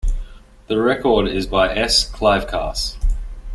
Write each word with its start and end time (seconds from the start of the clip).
The 0.65 0.81
record 0.81 1.27
is 1.27 1.45
by 1.45 1.75
S. 1.75 2.09
Kleivkaas. 2.11 2.97